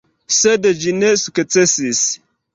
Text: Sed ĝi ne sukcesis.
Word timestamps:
Sed 0.37 0.65
ĝi 0.79 0.95
ne 1.03 1.13
sukcesis. 1.25 2.03